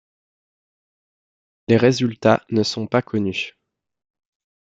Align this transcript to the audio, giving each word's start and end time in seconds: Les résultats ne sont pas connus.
Les 1.67 1.77
résultats 1.77 2.43
ne 2.49 2.63
sont 2.63 2.87
pas 2.87 3.03
connus. 3.03 3.55